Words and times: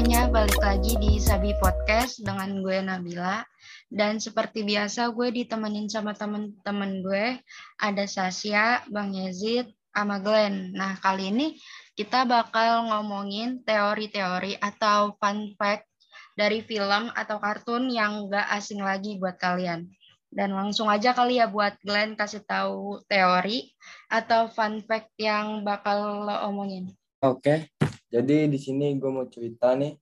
semuanya, 0.00 0.32
balik 0.32 0.56
lagi 0.64 0.96
di 0.96 1.20
Sabi 1.20 1.52
Podcast 1.60 2.24
dengan 2.24 2.64
gue 2.64 2.80
Nabila. 2.80 3.44
Dan 3.92 4.16
seperti 4.16 4.64
biasa 4.64 5.12
gue 5.12 5.28
ditemenin 5.28 5.92
sama 5.92 6.16
temen-temen 6.16 7.04
gue, 7.04 7.36
ada 7.76 8.04
Sasya, 8.08 8.88
Bang 8.88 9.12
Yazid, 9.12 9.68
sama 9.92 10.16
Glenn. 10.24 10.72
Nah 10.72 10.96
kali 11.04 11.28
ini 11.28 11.60
kita 11.92 12.24
bakal 12.24 12.88
ngomongin 12.88 13.60
teori-teori 13.60 14.56
atau 14.64 15.20
fun 15.20 15.52
fact 15.60 15.84
dari 16.32 16.64
film 16.64 17.12
atau 17.12 17.36
kartun 17.36 17.92
yang 17.92 18.24
gak 18.32 18.48
asing 18.56 18.80
lagi 18.80 19.20
buat 19.20 19.36
kalian. 19.36 19.84
Dan 20.32 20.56
langsung 20.56 20.88
aja 20.88 21.12
kali 21.12 21.44
ya 21.44 21.52
buat 21.52 21.76
Glenn 21.84 22.16
kasih 22.16 22.40
tahu 22.48 23.04
teori 23.04 23.68
atau 24.08 24.48
fun 24.48 24.80
fact 24.80 25.12
yang 25.20 25.60
bakal 25.60 26.24
lo 26.24 26.48
omongin. 26.48 26.88
Oke, 27.20 27.68
jadi 28.10 28.50
di 28.50 28.58
sini 28.58 28.98
gue 28.98 29.10
mau 29.10 29.26
cerita 29.30 29.78
nih 29.78 29.94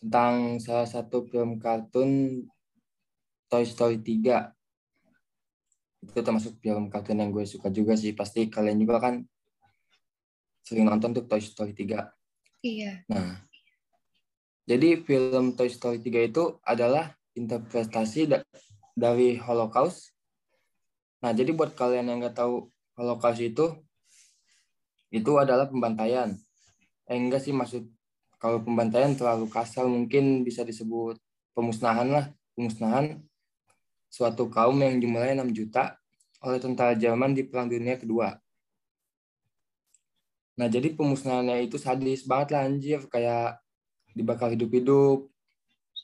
tentang 0.00 0.56
salah 0.56 0.88
satu 0.88 1.28
film 1.28 1.60
kartun 1.60 2.40
Toy 3.52 3.64
Story 3.68 4.00
3. 4.00 4.52
Itu 6.02 6.20
termasuk 6.24 6.56
film 6.64 6.88
kartun 6.88 7.20
yang 7.20 7.30
gue 7.30 7.44
suka 7.44 7.68
juga 7.68 7.92
sih. 7.92 8.16
Pasti 8.16 8.48
kalian 8.48 8.80
juga 8.80 8.98
kan 8.98 9.20
sering 10.66 10.88
nonton 10.88 11.14
tuh 11.14 11.28
Toy 11.28 11.44
Story 11.44 11.76
3. 11.76 12.08
Iya. 12.64 13.06
Nah, 13.06 13.46
jadi 14.66 14.98
film 15.04 15.54
Toy 15.54 15.70
Story 15.70 16.02
3 16.02 16.26
itu 16.26 16.58
adalah 16.66 17.14
interpretasi 17.38 18.26
da 18.26 18.42
dari 18.96 19.38
Holocaust. 19.38 20.10
Nah, 21.22 21.30
jadi 21.36 21.52
buat 21.52 21.76
kalian 21.76 22.10
yang 22.10 22.18
nggak 22.24 22.34
tahu 22.34 22.66
Holocaust 22.96 23.44
itu, 23.44 23.85
itu 25.10 25.32
adalah 25.38 25.70
pembantaian. 25.70 26.34
Eh 27.06 27.16
enggak 27.16 27.44
sih 27.44 27.54
maksud 27.54 27.86
kalau 28.36 28.60
pembantaian 28.60 29.14
terlalu 29.16 29.48
kasar 29.48 29.88
mungkin 29.88 30.44
bisa 30.44 30.66
disebut 30.66 31.16
pemusnahan 31.56 32.08
lah, 32.10 32.26
pemusnahan 32.52 33.22
suatu 34.12 34.48
kaum 34.52 34.76
yang 34.80 35.00
jumlahnya 35.00 35.44
6 35.44 35.56
juta 35.56 35.96
oleh 36.44 36.60
tentara 36.60 36.92
Jerman 36.92 37.32
di 37.32 37.48
Perang 37.48 37.68
Dunia 37.68 37.96
Kedua. 37.96 38.36
Nah, 40.56 40.68
jadi 40.72 40.96
pemusnahannya 40.96 41.68
itu 41.68 41.76
sadis 41.76 42.24
banget 42.24 42.56
lah 42.56 42.64
anjir, 42.64 43.00
kayak 43.12 43.60
dibakar 44.16 44.48
hidup-hidup. 44.56 45.28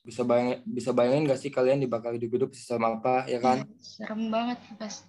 Bisa 0.05 0.27
bayangin, 0.27 0.59
bisa 0.66 0.91
bayangin 0.92 1.31
gak 1.31 1.41
sih 1.41 1.48
kalian 1.48 1.81
dibakar 1.81 2.12
hidup-hidup 2.12 2.53
sesama 2.53 3.00
apa, 3.00 3.25
ya 3.31 3.41
kan? 3.41 3.64
Ya, 3.64 3.81
serem 3.81 4.28
banget 4.28 4.59
pasti. 4.77 5.09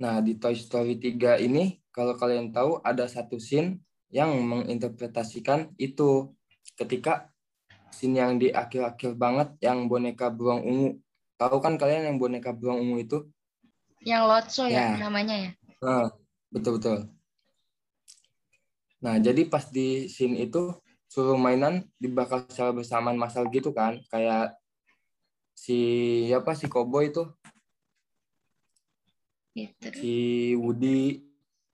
Nah, 0.00 0.24
di 0.24 0.40
Toy 0.40 0.56
Story 0.56 0.96
3 0.96 1.36
ini 1.36 1.76
kalau 1.92 2.16
kalian 2.16 2.56
tahu 2.56 2.80
ada 2.80 3.04
satu 3.04 3.36
scene 3.36 3.84
yang 4.08 4.32
menginterpretasikan 4.32 5.76
itu 5.76 6.32
ketika 6.72 7.28
scene 7.92 8.16
yang 8.16 8.40
di 8.40 8.48
akhir-akhir 8.48 9.12
banget 9.20 9.48
yang 9.60 9.92
boneka 9.92 10.32
beruang 10.32 10.64
ungu. 10.64 10.90
Tahu 11.36 11.60
kan 11.60 11.76
kalian 11.76 12.08
yang 12.08 12.16
boneka 12.16 12.56
beruang 12.56 12.80
ungu 12.80 12.96
itu? 13.04 13.18
Yang 14.00 14.22
Lotso 14.24 14.64
ya, 14.64 14.96
ya 14.96 15.04
namanya 15.04 15.36
ya? 15.36 15.50
Nah, 15.84 16.08
betul-betul. 16.48 17.12
Nah, 19.04 19.20
jadi 19.20 19.44
pas 19.52 19.68
di 19.68 20.08
scene 20.08 20.48
itu 20.48 20.72
suruh 21.12 21.36
mainan 21.36 21.84
dibakar 22.00 22.48
secara 22.48 22.72
bersamaan 22.72 23.20
masal 23.20 23.52
gitu 23.52 23.76
kan, 23.76 24.00
kayak 24.08 24.56
si 25.52 25.76
apa 26.32 26.56
si 26.56 26.72
Kobo 26.72 27.04
itu 27.04 27.28
Gitu. 29.50 29.88
si 29.98 30.14
Woody, 30.54 31.26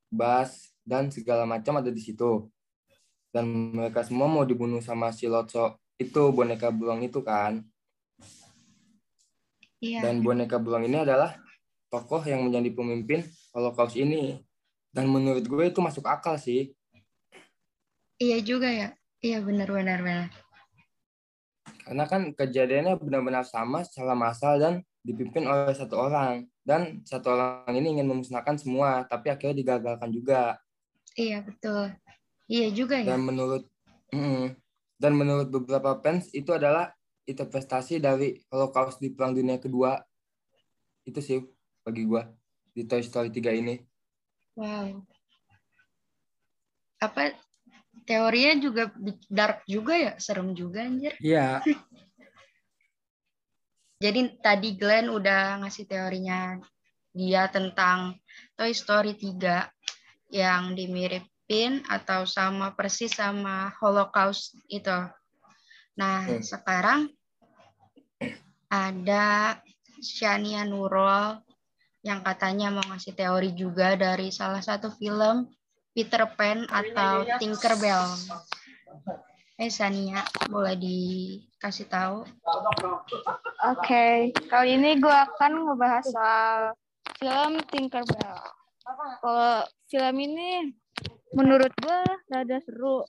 Bas, 0.09 0.73
dan 0.81 1.13
segala 1.13 1.45
macam 1.45 1.79
ada 1.79 1.93
di 1.93 2.01
situ. 2.01 2.49
Dan 3.29 3.77
mereka 3.77 4.01
semua 4.01 4.31
mau 4.31 4.49
dibunuh 4.49 4.81
sama 4.81 5.13
si 5.13 5.29
Lotso 5.29 5.77
itu 6.01 6.33
boneka 6.33 6.73
beruang 6.73 7.05
itu 7.05 7.21
kan. 7.21 7.61
Iya. 9.81 10.01
Dan 10.09 10.25
boneka 10.25 10.57
beruang 10.57 10.89
ini 10.89 11.05
adalah 11.05 11.37
tokoh 11.93 12.25
yang 12.25 12.49
menjadi 12.49 12.73
pemimpin 12.73 13.21
Holocaust 13.53 13.97
ini. 13.97 14.41
Dan 14.89 15.13
menurut 15.13 15.45
gue 15.45 15.65
itu 15.69 15.81
masuk 15.85 16.09
akal 16.09 16.41
sih. 16.41 16.73
Iya 18.17 18.41
juga 18.41 18.73
ya. 18.73 18.89
Iya 19.21 19.45
benar-benar 19.45 20.01
benar. 20.01 20.29
Karena 21.85 22.05
kan 22.09 22.33
kejadiannya 22.33 22.97
benar-benar 22.97 23.45
sama 23.45 23.85
secara 23.85 24.17
massal 24.17 24.57
dan 24.57 24.81
dipimpin 25.07 25.47
oleh 25.47 25.71
satu 25.71 25.95
orang. 26.11 26.51
Dan 26.67 27.07
satu 27.07 27.31
orang 27.31 27.71
ini 27.79 27.99
ingin 27.99 28.11
memusnahkan 28.11 28.59
semua, 28.59 29.07
tapi 29.07 29.31
akhirnya 29.31 29.55
digagalkan 29.55 30.11
juga. 30.11 30.59
Iya 31.15 31.47
betul. 31.47 31.95
Iya 32.51 32.69
juga 32.75 32.99
ya. 32.99 33.15
Dan 33.15 33.23
menurut 33.23 33.63
mm, 34.11 34.59
dan 34.99 35.13
menurut 35.15 35.49
beberapa 35.49 35.95
fans 36.03 36.35
itu 36.35 36.51
adalah 36.51 36.91
interpretasi 37.27 38.03
dari 38.03 38.43
Holocaust 38.51 38.99
di 38.99 39.15
Perang 39.15 39.39
Dunia 39.39 39.63
Kedua. 39.63 39.95
Itu 41.07 41.23
sih 41.23 41.39
bagi 41.87 42.03
gua 42.03 42.27
di 42.75 42.83
Toy 42.83 43.03
Story 43.07 43.31
3 43.31 43.63
ini. 43.63 43.79
Wow. 44.59 45.07
Apa 46.99 47.31
teorinya 48.07 48.55
juga 48.59 48.83
dark 49.31 49.63
juga 49.71 49.95
ya, 49.95 50.13
serem 50.19 50.53
juga 50.53 50.83
anjir. 50.83 51.15
Iya. 51.23 51.63
Jadi 53.97 54.37
tadi 54.45 54.77
Glenn 54.77 55.09
udah 55.09 55.65
ngasih 55.65 55.89
teorinya 55.89 56.61
dia 57.17 57.49
tentang 57.49 58.21
Toy 58.53 58.77
Story 58.77 59.17
3 59.17 59.65
yang 60.37 60.77
dimiripin 60.77 61.81
atau 61.89 62.29
sama 62.29 62.77
persis 62.77 63.17
sama 63.17 63.73
Holocaust 63.81 64.53
itu. 64.69 65.01
Nah, 65.97 66.29
hmm. 66.29 66.45
sekarang 66.45 67.09
ada 68.69 69.57
Shania 70.05 70.69
Nurul 70.69 71.41
yang 72.05 72.21
katanya 72.21 72.69
mau 72.69 72.85
ngasih 72.93 73.17
teori 73.17 73.57
juga 73.57 73.97
dari 73.97 74.29
salah 74.29 74.61
satu 74.61 74.93
film 74.93 75.49
Peter 75.97 76.29
Pan 76.37 76.69
atau 76.69 77.25
Tinkerbell. 77.41 78.13
Eh 79.57 79.73
Sania, 79.73 80.21
boleh 80.53 80.77
dikasih 81.57 81.89
tahu? 81.89 82.29
Oke, 82.45 83.01
okay. 83.81 84.15
kali 84.53 84.77
ini 84.77 85.01
gue 85.01 85.09
akan 85.09 85.73
ngebahas 85.73 86.05
soal 86.05 86.61
film 87.17 87.53
Tinkerbell. 87.73 88.39
Kalau 89.25 89.65
film 89.89 90.17
ini 90.21 90.71
menurut 91.33 91.73
gue 91.81 92.01
rada 92.29 92.59
seru. 92.61 93.03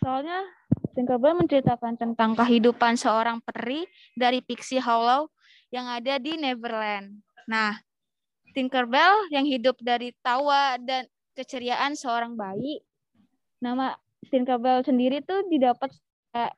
Soalnya 0.00 0.40
Tinkerbell 0.96 1.36
menceritakan 1.36 2.00
tentang 2.00 2.32
kehidupan 2.32 2.96
seorang 2.96 3.44
peri 3.44 3.84
dari 4.16 4.40
Pixie 4.40 4.80
Hollow 4.80 5.28
yang 5.68 5.84
ada 5.84 6.16
di 6.16 6.40
Neverland. 6.40 7.20
Nah, 7.44 7.76
Tinkerbell 8.56 9.28
yang 9.34 9.44
hidup 9.44 9.76
dari 9.84 10.16
tawa 10.24 10.80
dan 10.80 11.04
keceriaan 11.36 11.92
seorang 11.92 12.38
bayi. 12.38 12.80
Nama 13.60 13.92
Tinkerbell 14.32 14.86
sendiri 14.86 15.20
tuh 15.20 15.44
didapat 15.50 15.90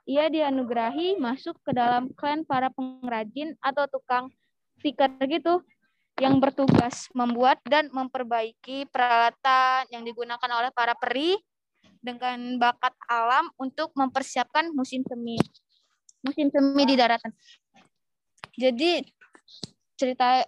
ia 0.09 0.33
dianugerahi 0.33 1.21
masuk 1.21 1.61
ke 1.61 1.77
dalam 1.77 2.09
klan 2.17 2.49
para 2.49 2.73
pengrajin 2.73 3.53
atau 3.61 3.85
tukang 3.93 4.33
stiker 4.81 5.13
gitu 5.29 5.61
yang 6.17 6.41
bertugas 6.41 7.13
membuat 7.13 7.61
dan 7.69 7.93
memperbaiki 7.93 8.89
peralatan 8.89 9.85
yang 9.93 10.01
digunakan 10.01 10.49
oleh 10.49 10.73
para 10.73 10.97
peri 10.97 11.37
dengan 12.01 12.57
bakat 12.57 12.97
alam 13.05 13.53
untuk 13.61 13.93
mempersiapkan 13.93 14.73
musim 14.73 15.05
semi. 15.05 15.37
Musim 16.25 16.49
semi 16.49 16.83
di 16.89 16.97
daratan. 16.97 17.37
Jadi 18.57 19.05
cerita 20.01 20.41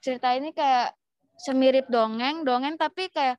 cerita 0.00 0.32
ini 0.32 0.56
kayak 0.56 0.96
semirip 1.36 1.84
dongeng, 1.92 2.40
dongeng 2.48 2.80
tapi 2.80 3.12
kayak 3.12 3.36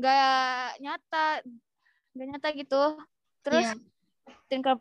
nggak 0.00 0.80
nyata 0.80 1.44
nggak 2.16 2.26
nyata 2.32 2.48
gitu 2.56 2.82
terus 3.40 3.66
yeah. 3.66 3.76
Tinker 4.50 4.76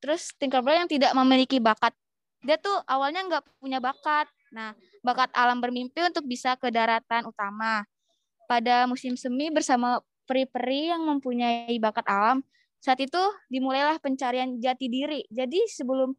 terus 0.00 0.32
Tinkerbell 0.36 0.84
yang 0.84 0.90
tidak 0.90 1.16
memiliki 1.16 1.60
bakat. 1.60 1.96
Dia 2.44 2.60
tuh 2.60 2.76
awalnya 2.84 3.24
nggak 3.24 3.44
punya 3.56 3.80
bakat. 3.80 4.28
Nah 4.52 4.76
bakat 5.00 5.32
alam 5.32 5.64
bermimpi 5.64 5.96
untuk 6.04 6.28
bisa 6.28 6.56
ke 6.60 6.68
daratan 6.68 7.24
utama. 7.24 7.84
Pada 8.44 8.84
musim 8.84 9.16
semi 9.16 9.48
bersama 9.48 10.04
peri-peri 10.28 10.92
yang 10.92 11.08
mempunyai 11.08 11.72
bakat 11.80 12.04
alam 12.04 12.44
saat 12.84 13.00
itu 13.00 13.22
dimulailah 13.48 13.96
pencarian 13.96 14.60
jati 14.60 14.92
diri. 14.92 15.24
Jadi 15.32 15.64
sebelum 15.72 16.12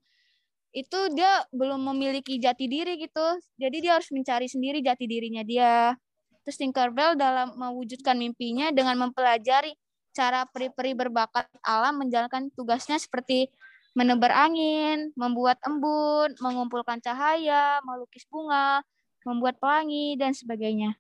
itu 0.74 1.00
dia 1.14 1.46
belum 1.54 1.94
memiliki 1.94 2.42
jati 2.42 2.66
diri 2.66 2.98
gitu. 2.98 3.38
Jadi 3.62 3.86
dia 3.86 4.02
harus 4.02 4.10
mencari 4.10 4.50
sendiri 4.50 4.82
jati 4.82 5.06
dirinya 5.06 5.46
dia. 5.46 5.94
Terus 6.42 6.58
Tinkerbell 6.58 7.14
dalam 7.14 7.54
mewujudkan 7.54 8.18
mimpinya 8.18 8.74
dengan 8.74 8.98
mempelajari 8.98 9.78
cara 10.16 10.48
peri-peri 10.48 10.96
berbakat 10.96 11.46
alam 11.60 12.00
menjalankan 12.00 12.48
tugasnya 12.56 12.96
seperti 12.96 13.52
menebar 13.96 14.32
angin, 14.32 15.12
membuat 15.16 15.60
embun, 15.68 16.32
mengumpulkan 16.40 17.00
cahaya, 17.04 17.80
melukis 17.84 18.24
bunga, 18.28 18.84
membuat 19.28 19.60
pelangi, 19.60 20.16
dan 20.16 20.32
sebagainya. 20.32 20.96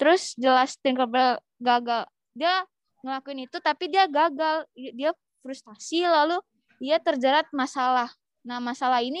terus 0.00 0.32
jelas 0.40 0.80
Tinkerbell 0.80 1.36
gagal. 1.60 2.08
Dia 2.32 2.64
ngelakuin 3.04 3.44
itu 3.44 3.60
tapi 3.60 3.92
dia 3.92 4.08
gagal. 4.08 4.64
Dia 4.72 5.12
frustasi 5.44 6.08
lalu 6.08 6.40
dia 6.80 6.96
terjerat 6.96 7.52
masalah. 7.52 8.08
Nah 8.40 8.56
masalah 8.64 9.04
ini 9.04 9.20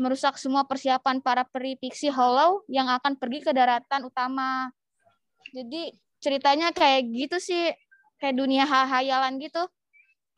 merusak 0.00 0.40
semua 0.40 0.64
persiapan 0.64 1.20
para 1.20 1.44
peri 1.44 1.76
pixie 1.76 2.08
hollow 2.08 2.64
yang 2.72 2.88
akan 2.88 3.12
pergi 3.20 3.44
ke 3.44 3.52
daratan 3.52 4.08
utama. 4.08 4.72
Jadi 5.52 5.92
ceritanya 6.16 6.72
kayak 6.72 7.04
gitu 7.12 7.36
sih 7.36 7.68
kayak 8.20 8.36
dunia 8.36 8.68
hayalan 8.68 9.40
gitu 9.40 9.64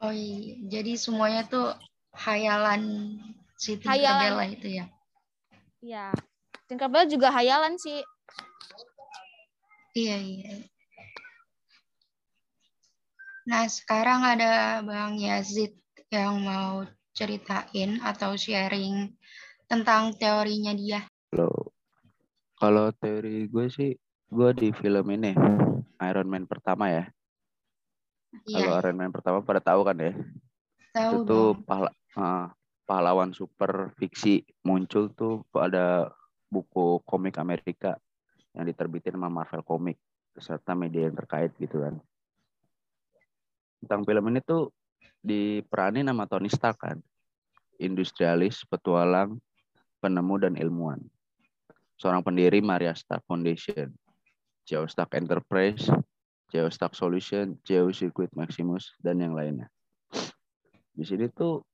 oh 0.00 0.14
iya 0.14 0.56
jadi 0.70 0.93
semuanya 0.94 1.43
tuh 1.50 1.75
hayalan 2.14 3.19
si 3.58 3.76
Tinkerbell 3.76 4.38
hayalan. 4.38 4.55
itu 4.55 4.69
ya 4.70 4.87
iya 5.82 6.06
Tinkerbell 6.70 7.11
juga 7.11 7.34
hayalan 7.34 7.75
sih 7.76 8.00
iya 9.99 10.17
iya 10.17 10.55
Nah, 13.43 13.67
sekarang 13.67 14.23
ada 14.23 14.79
Bang 14.87 15.19
Yazid 15.19 15.75
yang 16.14 16.46
mau 16.46 16.87
ceritain 17.11 17.99
atau 17.99 18.38
sharing 18.38 19.11
tentang 19.67 20.14
teorinya 20.14 20.70
dia. 20.79 21.02
Halo. 21.34 21.75
Kalau 22.55 22.94
teori 22.94 23.50
gue 23.50 23.67
sih, 23.67 23.99
gue 24.31 24.50
di 24.55 24.70
film 24.70 25.11
ini, 25.11 25.34
Iron 26.06 26.31
Man 26.31 26.46
pertama 26.46 26.87
ya. 26.87 27.05
Iya. 28.49 28.64
Kalau 28.64 28.73
Iron 28.81 28.96
Man 28.96 29.12
pertama 29.12 29.38
pada 29.44 29.61
tahu 29.61 29.81
kan 29.84 29.96
ya? 30.00 30.12
Tahu 30.93 31.25
Itu 31.25 31.40
pahla, 31.64 31.90
uh, 32.17 32.49
pahlawan 32.84 33.31
super 33.37 33.93
fiksi 33.96 34.44
muncul 34.64 35.12
tuh 35.12 35.44
ada 35.56 36.12
buku 36.52 37.00
komik 37.08 37.40
Amerika 37.40 37.96
yang 38.52 38.69
diterbitin 38.69 39.17
sama 39.17 39.32
Marvel 39.32 39.64
Comics 39.64 40.02
beserta 40.32 40.73
media 40.73 41.08
yang 41.08 41.17
terkait 41.17 41.52
gitu 41.61 41.81
kan 41.81 42.00
tentang 43.82 44.06
film 44.06 44.31
ini 44.31 44.38
tuh 44.46 44.70
diperani 45.19 46.06
nama 46.06 46.23
Tony 46.31 46.46
Stark 46.46 46.87
kan. 46.87 47.02
Industrialis, 47.82 48.62
petualang, 48.62 49.43
penemu 49.99 50.34
dan 50.38 50.55
ilmuwan. 50.55 51.02
Seorang 51.99 52.23
pendiri 52.23 52.62
Maria 52.62 52.94
Stark 52.94 53.26
Foundation, 53.26 53.90
Geo 54.62 54.87
Stark 54.87 55.19
Enterprise, 55.19 55.90
Geo 56.52 56.69
Stark 56.69 56.93
Solution, 56.93 57.56
Geo 57.64 57.88
Circuit 57.96 58.28
Maximus, 58.37 58.93
dan 59.00 59.25
yang 59.25 59.32
lainnya. 59.32 59.72
Di 60.93 61.00
sini 61.08 61.32
tuh 61.32 61.64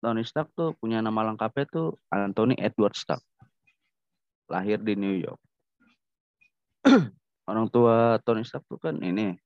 Tony 0.00 0.24
Stark 0.24 0.56
tuh 0.56 0.72
punya 0.80 1.04
nama 1.04 1.28
lengkapnya 1.28 1.68
tuh 1.68 2.00
Anthony 2.08 2.56
Edward 2.56 2.96
Stark. 2.96 3.20
Lahir 4.48 4.80
di 4.80 4.96
New 4.96 5.12
York. 5.12 5.36
Orang 7.44 7.68
tua 7.68 8.16
Tony 8.24 8.40
Stark 8.40 8.64
tuh 8.64 8.80
kan 8.80 8.96
ini 9.04 9.36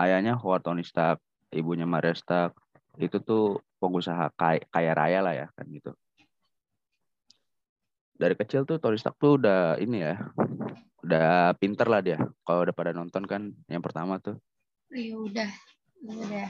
ayahnya 0.00 0.32
Howard 0.40 0.64
Tony 0.64 0.80
Stark, 0.80 1.20
ibunya 1.52 1.84
Maria 1.84 2.16
Stark. 2.16 2.56
Itu 2.96 3.20
tuh 3.20 3.60
pengusaha 3.76 4.32
kaya, 4.32 4.64
kaya 4.72 4.96
raya 4.96 5.20
lah 5.20 5.34
ya 5.36 5.46
kan 5.52 5.68
gitu. 5.68 5.92
Dari 8.16 8.32
kecil 8.32 8.64
tuh 8.64 8.80
Tony 8.80 8.96
Stark 8.96 9.20
tuh 9.20 9.36
udah 9.36 9.76
ini 9.76 10.00
ya, 10.00 10.16
udah 11.04 11.56
pinter 11.56 11.86
lah 11.88 12.00
dia. 12.04 12.18
Kalau 12.44 12.60
udah 12.64 12.74
pada 12.76 12.92
nonton 12.92 13.24
kan 13.24 13.52
yang 13.68 13.80
pertama 13.80 14.20
tuh. 14.20 14.36
Iya 14.90 15.16
udah, 15.16 15.50
udah. 16.04 16.48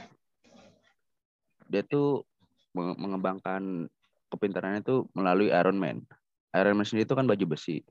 Dia 1.71 1.83
tuh 1.87 2.25
mengembangkan 2.75 3.87
kepintarannya 4.31 4.81
tuh 4.83 5.07
melalui 5.15 5.51
Iron 5.51 5.77
Man. 5.77 6.03
Iron 6.55 6.75
Man 6.75 6.87
sendiri 6.87 7.07
itu 7.07 7.15
kan 7.15 7.27
baju 7.27 7.45
besi. 7.55 7.83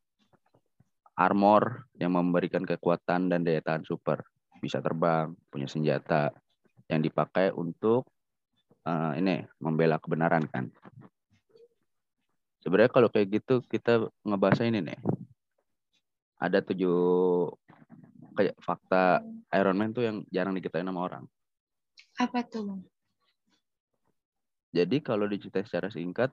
Armor 1.20 1.84
yang 2.00 2.16
memberikan 2.16 2.64
kekuatan 2.64 3.28
dan 3.28 3.44
daya 3.44 3.60
tahan 3.60 3.84
super 3.84 4.24
bisa 4.60 4.80
terbang, 4.84 5.32
punya 5.48 5.68
senjata 5.68 6.32
yang 6.88 7.00
dipakai 7.00 7.52
untuk 7.52 8.08
uh, 8.84 9.12
ini 9.16 9.44
membela 9.60 9.96
kebenaran 9.96 10.44
kan. 10.48 10.68
Sebenarnya 12.60 12.92
kalau 12.92 13.08
kayak 13.08 13.40
gitu 13.40 13.64
kita 13.64 14.08
ngebahas 14.24 14.60
ini 14.64 14.84
nih. 14.84 15.00
Ada 16.40 16.64
tujuh 16.64 16.98
kayak 18.34 18.56
fakta 18.64 19.20
Iron 19.52 19.76
Man 19.76 19.92
tuh 19.92 20.08
yang 20.08 20.16
jarang 20.32 20.56
diketahui 20.56 20.88
sama 20.88 21.04
orang. 21.04 21.24
Apa 22.16 22.40
tuh? 22.48 22.80
Jadi 24.72 25.02
kalau 25.04 25.28
diceritain 25.28 25.66
secara 25.66 25.92
singkat, 25.92 26.30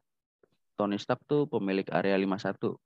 Tony 0.78 0.96
Stark 0.96 1.26
tuh 1.26 1.50
pemilik 1.50 1.86
area 1.90 2.16
51 2.16 2.78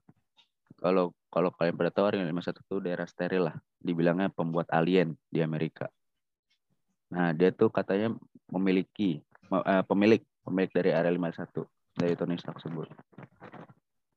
kalau 0.81 1.13
kalau 1.29 1.53
kalian 1.53 1.77
pada 1.77 1.93
tahu 1.93 2.05
Area 2.09 2.25
51 2.25 2.57
itu 2.57 2.75
daerah 2.81 3.05
steril 3.05 3.43
lah, 3.47 3.55
dibilangnya 3.77 4.33
pembuat 4.33 4.65
alien 4.73 5.13
di 5.29 5.45
Amerika. 5.45 5.85
Nah, 7.13 7.37
dia 7.37 7.53
tuh 7.53 7.69
katanya 7.69 8.17
memiliki 8.49 9.21
uh, 9.53 9.85
pemilik 9.85 10.25
pemilik 10.41 10.71
dari 10.73 10.89
Area 10.89 11.13
51 11.13 12.01
dari 12.01 12.13
Tony 12.17 12.35
Stark 12.41 12.57
tersebut. 12.59 12.89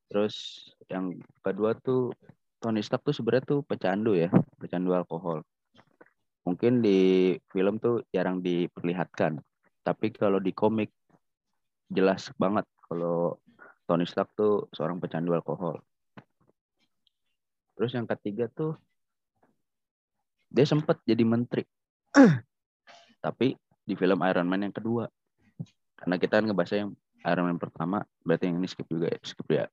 Terus 0.09 0.35
yang 0.89 1.13
kedua 1.45 1.77
tuh 1.77 2.09
Tony 2.59 2.81
Stark 2.81 3.05
tuh 3.05 3.15
sebenarnya 3.15 3.45
tuh 3.45 3.59
pecandu 3.61 4.17
ya, 4.17 4.31
pecandu 4.57 4.95
alkohol. 4.95 5.45
Mungkin 6.45 6.81
di 6.81 7.33
film 7.49 7.81
tuh 7.81 8.05
jarang 8.13 8.41
diperlihatkan, 8.41 9.41
tapi 9.81 10.13
kalau 10.13 10.37
di 10.37 10.53
komik 10.53 10.93
jelas 11.89 12.29
banget 12.37 12.65
kalau 12.85 13.37
Tony 13.85 14.05
Stark 14.05 14.33
tuh 14.33 14.65
seorang 14.73 14.97
pecandu 14.97 15.33
alkohol. 15.33 15.81
Terus 17.75 17.91
yang 17.93 18.07
ketiga 18.07 18.49
tuh 18.49 18.79
dia 20.49 20.63
sempat 20.63 21.03
jadi 21.03 21.21
menteri. 21.27 21.67
Tapi 23.25 23.51
di 23.85 23.93
film 23.93 24.23
Iron 24.23 24.47
Man 24.47 24.65
yang 24.65 24.75
kedua. 24.75 25.05
Karena 25.95 26.15
kita 26.15 26.39
kan 26.39 26.45
ngebahas 26.47 26.71
yang 26.73 26.89
Iron 27.25 27.45
Man 27.51 27.59
pertama, 27.59 28.05
berarti 28.23 28.47
yang 28.47 28.63
ini 28.63 28.67
skip 28.69 28.87
juga 28.87 29.11
ya, 29.11 29.19
skip 29.21 29.47
ya. 29.51 29.65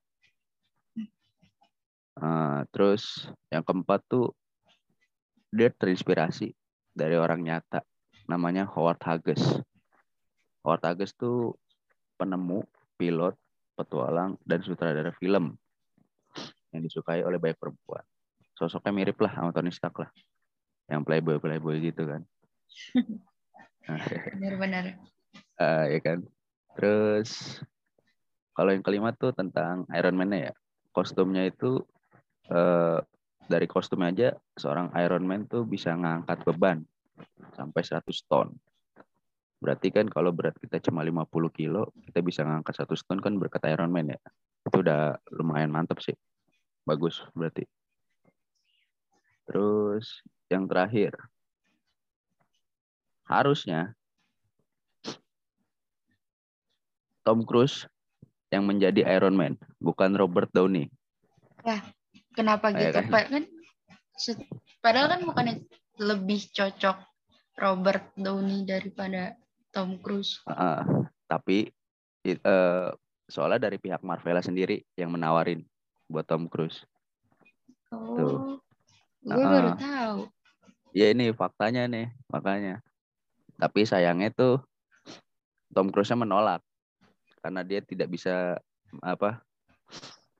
Uh, 2.12 2.68
terus 2.70 3.24
yang 3.48 3.64
keempat 3.64 4.04
tuh 4.04 4.36
dia 5.48 5.72
terinspirasi 5.72 6.52
dari 6.92 7.16
orang 7.16 7.40
nyata 7.40 7.80
namanya 8.28 8.68
Howard 8.68 9.00
Hughes. 9.00 9.60
Howard 10.64 10.84
Hughes 10.84 11.12
tuh 11.16 11.56
penemu, 12.16 12.62
pilot, 12.96 13.34
petualang, 13.74 14.38
dan 14.46 14.60
sutradara 14.62 15.10
film 15.18 15.56
yang 16.72 16.82
disukai 16.84 17.20
oleh 17.20 17.36
banyak 17.36 17.58
perempuan. 17.60 18.04
Sosoknya 18.56 18.92
mirip 18.94 19.18
lah 19.20 19.32
sama 19.36 19.50
Tony 19.52 19.72
Stark 19.72 20.00
lah. 20.00 20.10
Yang 20.88 21.02
playboy 21.04 21.36
playboy 21.40 21.76
gitu 21.80 22.08
kan. 22.08 22.22
Benar-benar. 24.38 24.96
uh, 25.60 25.84
ya 25.92 26.00
kan. 26.00 26.24
Terus 26.78 27.60
kalau 28.56 28.72
yang 28.72 28.84
kelima 28.84 29.12
tuh 29.12 29.36
tentang 29.36 29.84
Iron 29.92 30.16
Man 30.16 30.32
ya. 30.32 30.52
Kostumnya 30.92 31.48
itu 31.48 31.80
uh, 32.50 32.98
dari 33.46 33.66
kostumnya 33.68 34.08
aja 34.10 34.28
seorang 34.56 34.90
Iron 34.98 35.28
Man 35.28 35.46
tuh 35.46 35.62
bisa 35.68 35.94
ngangkat 35.94 36.42
beban 36.42 36.82
sampai 37.54 37.82
100 37.84 38.02
ton. 38.26 38.48
Berarti 39.62 39.94
kan 39.94 40.10
kalau 40.10 40.34
berat 40.34 40.58
kita 40.58 40.82
cuma 40.82 41.06
50 41.06 41.30
kilo, 41.54 41.94
kita 42.02 42.18
bisa 42.18 42.42
ngangkat 42.42 42.82
100 42.82 43.06
ton 43.06 43.18
kan 43.22 43.38
berkat 43.38 43.62
Iron 43.70 43.94
Man 43.94 44.10
ya. 44.10 44.18
Itu 44.66 44.82
udah 44.82 45.20
lumayan 45.30 45.70
mantep 45.70 46.02
sih 46.02 46.16
bagus 46.82 47.22
berarti. 47.34 47.66
Terus 49.46 50.22
yang 50.50 50.66
terakhir, 50.66 51.14
harusnya 53.26 53.94
Tom 57.22 57.46
Cruise 57.46 57.86
yang 58.50 58.66
menjadi 58.66 59.06
Iron 59.14 59.38
Man, 59.38 59.54
bukan 59.78 60.14
Robert 60.18 60.50
Downey. 60.50 60.90
Ya, 61.62 61.78
kenapa 62.36 62.72
gitu? 62.74 62.98
Kan? 62.98 63.08
Pak 63.08 63.24
kan 63.30 63.44
padahal 64.84 65.06
kan 65.16 65.20
bukan 65.24 65.46
lebih 66.00 66.48
cocok 66.52 66.96
Robert 67.60 68.12
Downey 68.16 68.64
daripada 68.64 69.36
Tom 69.72 70.00
Cruise. 70.00 70.40
Uh, 70.48 71.04
tapi 71.28 71.68
uh, 72.44 72.92
soalnya 73.28 73.68
dari 73.68 73.80
pihak 73.80 74.00
Marvel 74.04 74.40
sendiri 74.40 74.84
yang 74.96 75.12
menawarin 75.12 75.64
buat 76.08 76.28
Tom 76.28 76.48
Cruise. 76.48 76.84
Oh, 77.92 78.16
Tuh. 78.16 78.38
gue 79.24 79.36
uh, 79.36 79.52
baru 79.52 79.70
tahu. 79.76 80.18
Ya 80.92 81.12
ini 81.12 81.32
faktanya 81.32 81.88
nih, 81.88 82.12
makanya. 82.28 82.84
Tapi 83.56 83.84
sayangnya 83.88 84.32
tuh 84.32 84.60
Tom 85.72 85.88
Cruise-nya 85.88 86.20
menolak 86.20 86.60
karena 87.40 87.64
dia 87.64 87.80
tidak 87.80 88.12
bisa 88.12 88.60
apa 89.00 89.40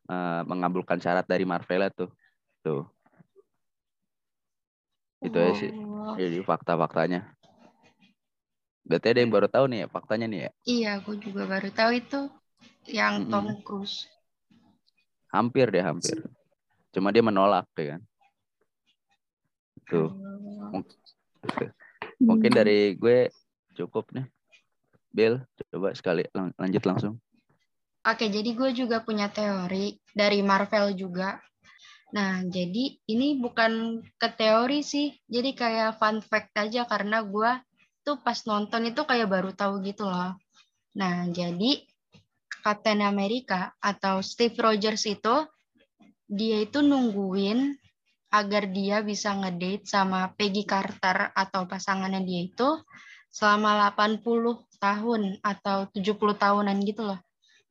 uh, 0.09 0.43
mengabulkan 0.47 0.99
syarat 0.99 1.27
dari 1.29 1.45
Marvel 1.47 1.87
tuh. 1.93 2.11
Tuh. 2.63 2.83
Itu 5.23 5.37
oh. 5.39 5.43
aja 5.43 5.55
sih. 5.55 5.71
Oh. 5.71 6.15
Jadi 6.19 6.39
fakta-faktanya. 6.43 7.27
Berarti 8.83 9.07
ada 9.15 9.21
yang 9.23 9.31
baru 9.31 9.47
tahu 9.47 9.71
nih 9.71 9.87
ya 9.87 9.89
faktanya 9.89 10.27
nih 10.27 10.41
ya? 10.43 10.51
Iya, 10.67 10.89
aku 10.99 11.15
juga 11.15 11.47
baru 11.47 11.71
tahu 11.71 11.91
itu 11.95 12.21
yang 12.91 13.31
Tom 13.31 13.47
Cruise. 13.63 14.11
Hampir 15.31 15.71
deh 15.71 15.81
hampir. 15.81 16.19
Cuma 16.91 17.15
dia 17.15 17.23
menolak 17.23 17.67
ya 17.79 17.97
kan. 17.97 18.03
gitu. 19.83 20.03
Mungkin 22.23 22.51
dari 22.55 22.95
gue 22.97 23.31
cukup 23.75 24.11
nih. 24.15 24.27
Bill, 25.13 25.45
coba 25.69 25.93
sekali 25.93 26.25
lanjut 26.33 26.85
langsung. 26.89 27.15
Oke, 28.03 28.27
jadi 28.27 28.51
gue 28.51 28.71
juga 28.75 28.99
punya 29.07 29.31
teori 29.31 29.95
dari 30.11 30.43
Marvel 30.43 30.91
juga. 30.99 31.39
Nah, 32.13 32.43
jadi 32.43 32.99
ini 33.07 33.39
bukan 33.39 34.03
ke 34.19 34.29
teori 34.35 34.83
sih, 34.83 35.15
jadi 35.31 35.55
kayak 35.55 36.03
fun 36.03 36.19
fact 36.19 36.51
aja 36.59 36.83
karena 36.85 37.23
gue 37.23 37.51
tuh 38.03 38.19
pas 38.19 38.37
nonton 38.43 38.91
itu 38.91 39.07
kayak 39.07 39.31
baru 39.31 39.55
tahu 39.55 39.87
gitu 39.87 40.11
loh. 40.11 40.35
Nah, 40.99 41.31
jadi 41.31 41.79
Captain 42.61 43.07
America 43.07 43.71
atau 43.79 44.19
Steve 44.19 44.59
Rogers 44.59 45.07
itu 45.07 45.47
dia 46.27 46.59
itu 46.59 46.83
nungguin 46.83 47.79
agar 48.35 48.67
dia 48.67 48.99
bisa 49.07 49.31
ngedate 49.39 49.87
sama 49.87 50.35
Peggy 50.35 50.67
Carter 50.67 51.31
atau 51.39 51.71
pasangannya 51.71 52.27
dia 52.27 52.51
itu 52.51 52.69
selama 53.31 53.95
80 53.95 54.59
tahun 54.83 55.23
atau 55.39 55.87
70 55.95 56.35
tahunan 56.35 56.77
gitu 56.83 57.07
loh. 57.07 57.21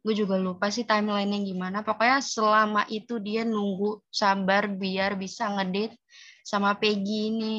Gue 0.02 0.18
juga 0.18 0.36
lupa 0.42 0.74
sih 0.74 0.82
timelinenya 0.82 1.46
gimana. 1.46 1.78
Pokoknya 1.86 2.20
selama 2.26 2.90
itu 2.90 3.22
dia 3.22 3.46
nunggu 3.46 4.02
sabar 4.10 4.66
biar 4.66 5.14
bisa 5.14 5.46
ngedate 5.54 5.98
sama 6.42 6.74
Peggy 6.74 7.30
ini. 7.30 7.56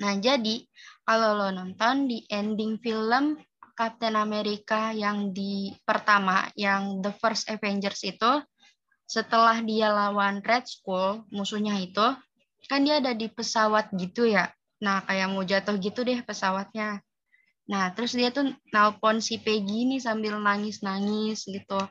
Nah, 0.00 0.16
jadi 0.16 0.64
kalau 1.04 1.36
lo 1.36 1.48
nonton 1.52 2.08
di 2.08 2.24
ending 2.28 2.80
film 2.80 3.36
Captain 3.76 4.16
America 4.16 4.90
yang 4.96 5.36
di 5.36 5.68
pertama, 5.84 6.48
yang 6.56 7.04
The 7.04 7.12
First 7.20 7.52
Avengers 7.52 8.00
itu, 8.08 8.40
setelah 9.04 9.60
dia 9.60 9.92
lawan 9.92 10.40
Red 10.40 10.64
Skull, 10.64 11.28
musuhnya 11.28 11.76
itu, 11.78 12.02
kan 12.66 12.80
dia 12.82 12.98
ada 12.98 13.12
di 13.12 13.28
pesawat 13.28 13.92
gitu 13.94 14.26
ya. 14.26 14.50
Nah, 14.82 15.04
kayak 15.04 15.28
mau 15.30 15.44
jatuh 15.44 15.76
gitu 15.78 16.02
deh 16.02 16.18
pesawatnya. 16.24 17.05
Nah, 17.66 17.90
terus 17.90 18.14
dia 18.14 18.30
tuh 18.30 18.54
nelpon 18.70 19.18
si 19.18 19.42
Peggy 19.42 19.90
nih 19.90 19.98
sambil 19.98 20.38
nangis-nangis 20.38 21.50
gitu. 21.50 21.82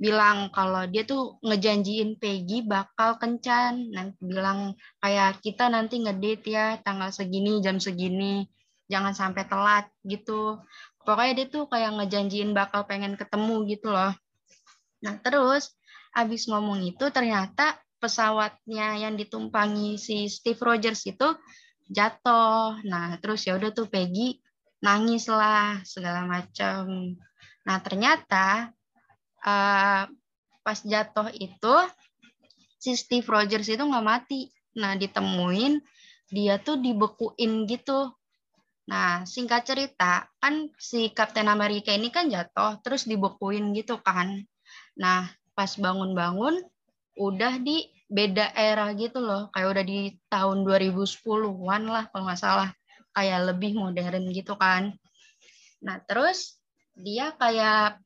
Bilang 0.00 0.48
kalau 0.56 0.88
dia 0.88 1.04
tuh 1.04 1.36
ngejanjiin 1.44 2.16
Peggy 2.16 2.64
bakal 2.64 3.20
kencan. 3.20 3.92
Nah, 3.92 4.08
bilang 4.24 4.72
kayak 5.04 5.44
kita 5.44 5.68
nanti 5.68 6.00
ngedate 6.00 6.48
ya 6.48 6.66
tanggal 6.80 7.12
segini, 7.12 7.60
jam 7.60 7.76
segini. 7.76 8.48
Jangan 8.88 9.12
sampai 9.12 9.44
telat 9.44 9.92
gitu. 10.08 10.64
Pokoknya 11.04 11.44
dia 11.44 11.46
tuh 11.52 11.68
kayak 11.68 12.00
ngejanjiin 12.00 12.56
bakal 12.56 12.88
pengen 12.88 13.20
ketemu 13.20 13.68
gitu 13.68 13.92
loh. 13.92 14.16
Nah, 15.04 15.14
terus 15.20 15.76
abis 16.16 16.48
ngomong 16.48 16.80
itu 16.88 17.04
ternyata 17.12 17.76
pesawatnya 18.00 18.96
yang 18.96 19.12
ditumpangi 19.20 20.00
si 20.00 20.24
Steve 20.32 20.56
Rogers 20.56 21.04
itu 21.04 21.36
jatuh. 21.92 22.80
Nah, 22.88 23.20
terus 23.20 23.44
ya 23.44 23.60
udah 23.60 23.76
tuh 23.76 23.92
Peggy 23.92 24.40
nangis 24.82 25.26
lah 25.26 25.82
segala 25.82 26.24
macam. 26.24 27.14
Nah, 27.66 27.78
ternyata 27.82 28.70
uh, 29.42 30.04
pas 30.62 30.78
jatuh 30.84 31.28
itu 31.34 31.74
si 32.78 32.94
Steve 32.94 33.26
Rogers 33.26 33.68
itu 33.68 33.82
nggak 33.82 34.06
mati. 34.06 34.48
Nah, 34.78 34.94
ditemuin 34.94 35.82
dia 36.30 36.60
tuh 36.60 36.78
dibekuin 36.78 37.66
gitu. 37.66 38.12
Nah, 38.88 39.28
singkat 39.28 39.68
cerita, 39.68 40.24
kan 40.40 40.72
si 40.80 41.12
Captain 41.12 41.44
America 41.44 41.92
ini 41.92 42.08
kan 42.08 42.32
jatuh, 42.32 42.80
terus 42.80 43.04
dibekuin 43.04 43.76
gitu 43.76 44.00
kan. 44.00 44.40
Nah, 44.96 45.28
pas 45.52 45.68
bangun-bangun, 45.76 46.64
udah 47.20 47.60
di 47.60 47.84
beda 48.08 48.56
era 48.56 48.88
gitu 48.96 49.20
loh. 49.20 49.52
Kayak 49.52 49.68
udah 49.76 49.84
di 49.84 50.00
tahun 50.32 50.64
2010-an 50.64 51.82
lah 51.84 52.08
kalau 52.08 52.24
nggak 52.24 52.40
salah. 52.40 52.70
Kayak 53.18 53.50
lebih 53.50 53.74
modern 53.74 54.30
gitu 54.30 54.54
kan. 54.54 54.94
Nah, 55.82 55.98
terus 56.06 56.62
dia 56.94 57.34
kayak 57.34 57.98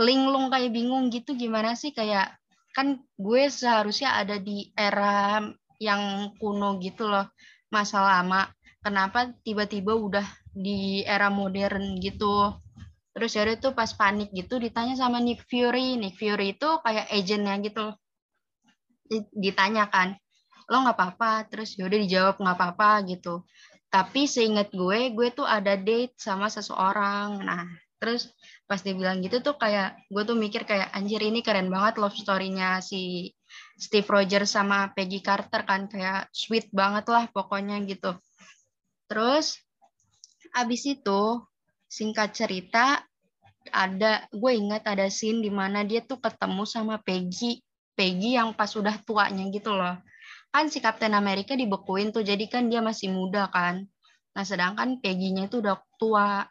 linglung 0.00 0.48
kayak 0.48 0.72
bingung 0.72 1.12
gitu 1.12 1.36
gimana 1.36 1.76
sih? 1.76 1.92
Kayak 1.92 2.36
kan 2.72 2.96
gue 3.20 3.52
seharusnya 3.52 4.16
ada 4.16 4.40
di 4.40 4.72
era 4.72 5.44
yang 5.76 6.32
kuno 6.40 6.80
gitu 6.80 7.12
loh 7.12 7.28
masa 7.68 8.00
lama. 8.00 8.48
Kenapa 8.80 9.36
tiba-tiba 9.44 9.92
udah 9.92 10.24
di 10.56 11.04
era 11.04 11.28
modern 11.28 12.00
gitu? 12.00 12.56
Terus 13.12 13.36
ya 13.36 13.44
itu 13.44 13.76
pas 13.76 13.92
panik 13.92 14.32
gitu 14.32 14.56
ditanya 14.56 14.96
sama 14.96 15.20
Nick 15.20 15.44
Fury. 15.44 16.00
Nick 16.00 16.16
Fury 16.16 16.56
itu 16.56 16.80
kayak 16.80 17.12
agentnya 17.12 17.60
gitu. 17.60 17.92
Ditanyakan 19.36 20.16
lo 20.72 20.88
nggak 20.88 20.96
apa-apa? 20.96 21.32
Terus 21.52 21.76
yaudah 21.76 22.00
dijawab 22.00 22.40
nggak 22.40 22.56
apa-apa 22.56 23.04
gitu 23.12 23.44
tapi 23.92 24.24
seingat 24.24 24.72
gue 24.72 25.12
gue 25.12 25.28
tuh 25.36 25.44
ada 25.44 25.76
date 25.76 26.16
sama 26.16 26.48
seseorang. 26.48 27.44
Nah 27.44 27.68
terus 28.00 28.32
pas 28.64 28.80
dia 28.80 28.96
bilang 28.96 29.20
gitu 29.20 29.44
tuh 29.44 29.60
kayak 29.60 30.00
gue 30.08 30.22
tuh 30.24 30.34
mikir 30.34 30.64
kayak 30.64 30.90
anjir 30.96 31.20
ini 31.20 31.44
keren 31.44 31.68
banget 31.68 32.00
love 32.00 32.16
story-nya 32.16 32.80
si 32.80 33.30
Steve 33.76 34.08
Rogers 34.08 34.56
sama 34.56 34.90
Peggy 34.96 35.20
Carter 35.20 35.68
kan. 35.68 35.92
Kayak 35.92 36.32
sweet 36.32 36.72
banget 36.72 37.04
lah 37.12 37.28
pokoknya 37.28 37.84
gitu. 37.84 38.16
Terus 39.12 39.60
abis 40.56 40.88
itu 40.88 41.44
singkat 41.84 42.32
cerita 42.32 43.04
ada 43.70 44.24
gue 44.32 44.52
ingat 44.56 44.88
ada 44.88 45.06
scene 45.12 45.44
di 45.44 45.52
mana 45.52 45.84
dia 45.84 46.00
tuh 46.00 46.16
ketemu 46.18 46.64
sama 46.64 46.96
Peggy 46.96 47.60
Peggy 47.92 48.40
yang 48.40 48.56
pas 48.56 48.72
udah 48.72 48.96
tuanya 49.04 49.46
gitu 49.52 49.76
loh 49.76 50.00
kan 50.52 50.68
si 50.68 50.84
Captain 50.84 51.16
America 51.16 51.56
dibekuin 51.56 52.12
tuh 52.12 52.20
jadi 52.20 52.44
kan 52.44 52.68
dia 52.68 52.84
masih 52.84 53.08
muda 53.08 53.48
kan. 53.48 53.88
Nah 54.36 54.44
sedangkan 54.44 55.00
Peggy-nya 55.00 55.48
itu 55.48 55.64
udah 55.64 55.80
tua. 55.96 56.44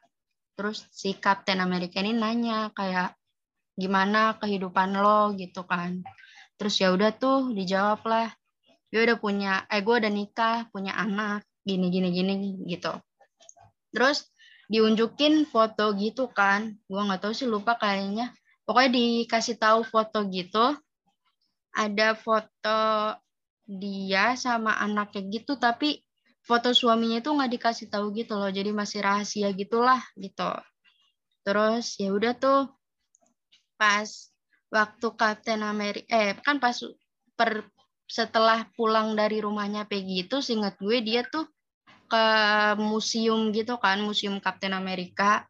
Terus 0.57 0.89
si 0.89 1.13
Captain 1.21 1.61
America 1.61 2.01
ini 2.01 2.17
nanya 2.17 2.73
kayak 2.73 3.13
gimana 3.77 4.41
kehidupan 4.41 4.97
lo? 4.97 5.37
gitu 5.37 5.63
kan. 5.69 6.01
Terus 6.57 6.75
ya 6.81 6.89
udah 6.93 7.13
tuh 7.13 7.53
dijawab 7.53 8.01
lah. 8.09 8.29
Gue 8.91 9.05
udah 9.05 9.17
punya 9.21 9.53
eh 9.69 9.85
gue 9.85 9.95
udah 9.95 10.11
nikah 10.11 10.67
punya 10.73 10.97
anak 10.97 11.45
gini 11.61 11.93
gini 11.93 12.09
gini 12.09 12.33
gitu. 12.65 12.91
Terus 13.93 14.25
diunjukin 14.67 15.45
foto 15.45 15.93
gitu 15.93 16.25
kan. 16.33 16.73
Gue 16.89 17.01
nggak 17.05 17.21
tahu 17.21 17.33
sih 17.37 17.45
lupa 17.45 17.77
kayaknya. 17.77 18.33
Pokoknya 18.65 18.91
dikasih 18.97 19.61
tahu 19.61 19.85
foto 19.85 20.25
gitu 20.29 20.73
ada 21.71 22.13
foto 22.19 22.79
dia 23.71 24.35
sama 24.35 24.75
anaknya 24.75 25.39
gitu 25.39 25.55
tapi 25.55 26.03
foto 26.43 26.73
suaminya 26.73 27.21
itu 27.21 27.31
nggak 27.31 27.51
dikasih 27.55 27.87
tahu 27.87 28.11
gitu 28.17 28.35
loh 28.35 28.49
jadi 28.51 28.73
masih 28.75 28.99
rahasia 28.99 29.53
gitulah 29.55 30.01
gitu. 30.17 30.51
Terus 31.45 31.95
ya 32.01 32.09
udah 32.11 32.33
tuh 32.35 32.69
pas 33.77 34.09
waktu 34.69 35.07
Captain 35.17 35.61
America 35.63 36.07
eh 36.11 36.37
kan 36.41 36.59
pas 36.59 36.75
per 37.33 37.65
setelah 38.11 38.67
pulang 38.75 39.15
dari 39.15 39.39
rumahnya 39.39 39.87
Peggy 39.87 40.27
itu 40.27 40.43
singkat 40.43 40.75
gue 40.83 40.99
dia 40.99 41.23
tuh 41.23 41.47
ke 42.11 42.25
museum 42.75 43.55
gitu 43.55 43.79
kan 43.79 44.03
museum 44.03 44.43
Captain 44.43 44.75
America 44.75 45.47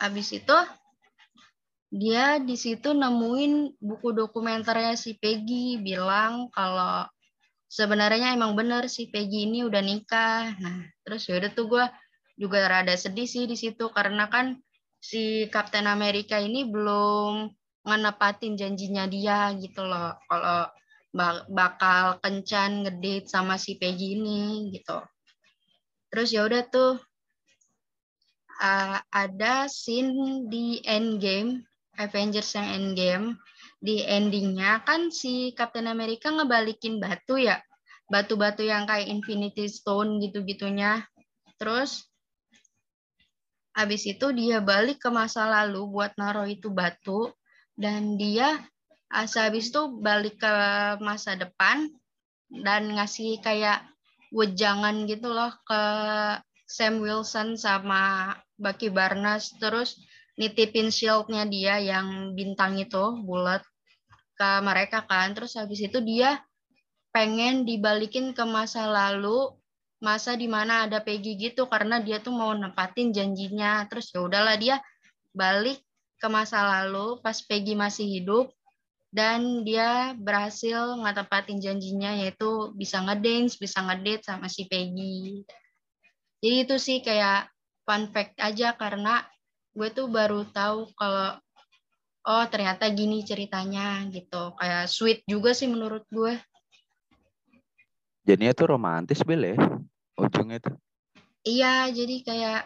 habis 0.00 0.32
itu 0.32 0.56
dia 1.92 2.40
di 2.40 2.56
situ 2.56 2.96
nemuin 2.96 3.76
buku 3.76 4.16
dokumenternya 4.16 4.96
si 4.96 5.18
Peggy 5.20 5.76
bilang 5.76 6.48
kalau 6.56 7.04
sebenarnya 7.70 8.34
emang 8.34 8.58
bener 8.58 8.90
si 8.90 9.06
Peggy 9.06 9.46
ini 9.46 9.62
udah 9.62 9.78
nikah. 9.78 10.58
Nah, 10.58 10.82
terus 11.06 11.30
ya 11.30 11.38
udah 11.38 11.50
tuh 11.54 11.70
gue 11.70 11.84
juga 12.34 12.66
rada 12.66 12.98
sedih 12.98 13.30
sih 13.30 13.46
di 13.46 13.54
situ 13.54 13.86
karena 13.94 14.26
kan 14.26 14.58
si 14.98 15.46
Captain 15.54 15.86
America 15.86 16.36
ini 16.42 16.66
belum 16.66 17.46
ngenepatin 17.86 18.58
janjinya 18.58 19.06
dia 19.06 19.54
gitu 19.54 19.86
loh. 19.86 20.18
Kalau 20.26 20.66
bakal 21.46 22.18
kencan 22.18 22.86
ngedate 22.86 23.30
sama 23.30 23.54
si 23.54 23.78
Peggy 23.78 24.18
ini 24.18 24.74
gitu. 24.74 24.98
Terus 26.10 26.34
ya 26.34 26.42
udah 26.42 26.66
tuh 26.66 26.98
uh, 28.58 28.98
ada 29.14 29.70
scene 29.70 30.46
di 30.50 30.82
Endgame, 30.82 31.62
Avengers 32.02 32.50
yang 32.58 32.66
Endgame 32.66 33.38
di 33.80 34.04
endingnya 34.04 34.84
kan 34.84 35.08
si 35.08 35.56
Captain 35.56 35.88
America 35.88 36.28
ngebalikin 36.28 37.00
batu 37.00 37.40
ya. 37.40 37.56
Batu-batu 38.12 38.60
yang 38.60 38.84
kayak 38.84 39.08
Infinity 39.08 39.66
Stone 39.66 40.20
gitu-gitunya. 40.20 41.00
Terus 41.56 42.04
habis 43.72 44.04
itu 44.04 44.28
dia 44.36 44.60
balik 44.60 45.00
ke 45.00 45.08
masa 45.08 45.48
lalu 45.48 45.88
buat 45.88 46.12
naruh 46.20 46.44
itu 46.44 46.68
batu. 46.68 47.32
Dan 47.72 48.20
dia 48.20 48.60
habis 49.08 49.72
itu 49.72 49.82
balik 50.04 50.36
ke 50.44 50.54
masa 51.00 51.40
depan 51.40 51.88
dan 52.52 52.92
ngasih 53.00 53.40
kayak 53.40 53.88
wejangan 54.28 55.08
gitu 55.08 55.32
loh 55.32 55.56
ke 55.64 55.82
Sam 56.68 57.00
Wilson 57.00 57.56
sama 57.56 58.34
Bucky 58.60 58.92
Barnes. 58.92 59.56
Terus 59.56 59.96
nitipin 60.36 60.92
shieldnya 60.92 61.48
dia 61.48 61.80
yang 61.80 62.36
bintang 62.36 62.76
itu 62.76 63.16
bulat 63.24 63.64
ke 64.40 64.50
mereka 64.64 65.04
kan. 65.04 65.36
Terus 65.36 65.52
habis 65.60 65.84
itu 65.84 66.00
dia 66.00 66.40
pengen 67.12 67.68
dibalikin 67.68 68.32
ke 68.32 68.40
masa 68.48 68.88
lalu 68.88 69.52
masa 70.00 70.32
di 70.32 70.48
mana 70.48 70.88
ada 70.88 71.04
Peggy 71.04 71.36
gitu 71.36 71.68
karena 71.68 72.00
dia 72.00 72.24
tuh 72.24 72.32
mau 72.32 72.56
nempatin 72.56 73.12
janjinya. 73.12 73.84
Terus 73.92 74.08
ya 74.16 74.24
udahlah 74.24 74.56
dia 74.56 74.80
balik 75.36 75.84
ke 76.16 76.28
masa 76.32 76.64
lalu 76.64 77.20
pas 77.20 77.36
Peggy 77.44 77.76
masih 77.76 78.08
hidup 78.08 78.48
dan 79.12 79.66
dia 79.66 80.16
berhasil 80.16 80.96
ngetepatin 80.96 81.60
janjinya 81.60 82.16
yaitu 82.16 82.72
bisa 82.78 83.02
ngedance 83.04 83.60
bisa 83.60 83.84
ngedate 83.84 84.24
sama 84.24 84.48
si 84.48 84.64
Peggy. 84.64 85.44
Jadi 86.40 86.56
itu 86.64 86.76
sih 86.80 87.04
kayak 87.04 87.52
fun 87.84 88.08
fact 88.08 88.40
aja 88.40 88.72
karena 88.72 89.20
gue 89.76 89.88
tuh 89.92 90.08
baru 90.08 90.48
tahu 90.48 90.88
kalau 90.96 91.36
oh 92.26 92.44
ternyata 92.48 92.88
gini 92.92 93.24
ceritanya 93.24 94.04
gitu. 94.12 94.56
Kayak 94.56 94.90
sweet 94.90 95.20
juga 95.24 95.56
sih 95.56 95.68
menurut 95.70 96.04
gue. 96.12 96.36
Jadinya 98.24 98.52
tuh 98.52 98.66
romantis 98.76 99.24
Bel 99.24 99.54
ya 99.54 99.56
ujungnya 100.20 100.58
tuh. 100.60 100.76
Iya 101.40 101.88
jadi 101.88 102.16
kayak 102.20 102.62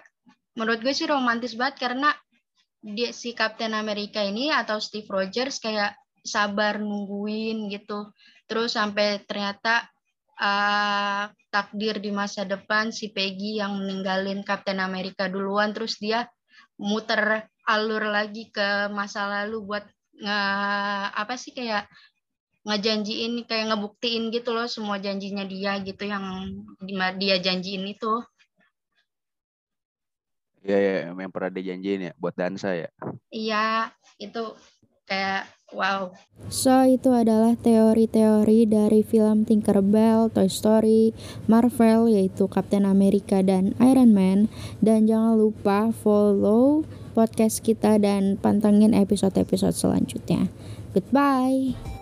menurut 0.59 0.83
gue 0.83 0.95
sih 0.95 1.07
romantis 1.07 1.55
banget 1.55 1.87
karena 1.87 2.11
dia 2.85 3.15
si 3.17 3.33
Captain 3.33 3.73
America 3.73 4.21
ini 4.21 4.53
atau 4.53 4.77
Steve 4.77 5.09
Rogers 5.09 5.63
kayak 5.63 5.97
sabar 6.21 6.83
nungguin 6.83 7.71
gitu. 7.71 8.13
Terus 8.45 8.77
sampai 8.77 9.25
ternyata 9.25 9.89
uh, 10.37 11.31
takdir 11.49 12.03
di 12.03 12.11
masa 12.11 12.43
depan 12.45 12.91
si 12.91 13.15
Peggy 13.15 13.63
yang 13.63 13.79
meninggalin 13.79 14.43
Captain 14.43 14.83
America 14.83 15.31
duluan 15.31 15.73
terus 15.73 15.97
dia 16.03 16.27
muter 16.77 17.47
alur 17.65 18.05
lagi 18.09 18.53
ke 18.53 18.93
masa 18.93 19.25
lalu 19.29 19.65
buat 19.65 19.85
nge 20.15 20.41
apa 21.13 21.35
sih 21.35 21.51
kayak 21.51 21.91
ngejanjiin 22.65 23.45
kayak 23.45 23.75
ngebuktiin 23.75 24.33
gitu 24.33 24.57
loh 24.57 24.65
semua 24.65 24.97
janjinya 24.97 25.45
dia 25.45 25.77
gitu 25.85 26.09
yang 26.09 26.25
dia 27.21 27.37
janjiin 27.37 27.85
itu. 27.85 28.25
Iya 30.65 30.79
ya, 30.81 30.95
yang 31.13 31.29
pernah 31.29 31.53
dijanjiin 31.53 32.09
ya 32.09 32.13
buat 32.17 32.33
dansa 32.33 32.73
ya. 32.73 32.89
Iya, 33.29 33.93
itu 34.17 34.57
kayak 35.05 35.45
wow. 35.77 36.09
So 36.49 36.89
itu 36.89 37.13
adalah 37.13 37.53
teori-teori 37.61 38.65
dari 38.65 39.05
film 39.05 39.45
Tinkerbell, 39.45 40.33
Toy 40.33 40.49
Story, 40.49 41.13
Marvel 41.45 42.09
yaitu 42.09 42.49
Captain 42.49 42.89
America 42.89 43.45
dan 43.45 43.77
Iron 43.77 44.17
Man 44.17 44.49
dan 44.81 45.05
jangan 45.05 45.37
lupa 45.37 45.93
follow 45.93 46.89
podcast 47.15 47.63
kita 47.63 47.97
dan 48.03 48.35
pantengin 48.37 48.93
episode-episode 48.93 49.79
selanjutnya. 49.79 50.51
Goodbye. 50.91 51.94